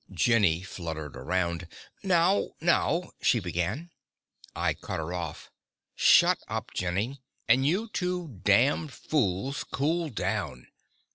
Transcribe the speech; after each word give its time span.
Jenny 0.11 0.63
fluttered 0.63 1.15
around. 1.15 1.67
"Now, 2.01 2.53
now" 2.59 3.11
she 3.21 3.39
began. 3.39 3.91
I 4.55 4.73
cut 4.73 4.97
her 4.97 5.13
off. 5.13 5.51
"Shut 5.93 6.39
up, 6.47 6.71
Jenny. 6.73 7.21
And 7.47 7.67
you 7.67 7.87
two 7.87 8.39
damned 8.43 8.91
fools 8.91 9.63
cool 9.63 10.09
down. 10.09 10.65